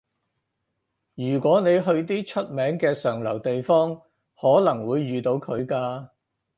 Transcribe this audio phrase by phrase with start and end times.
[1.13, 4.01] 如果你去啲出名嘅上流地方，
[4.35, 6.09] 可能會遇到佢㗎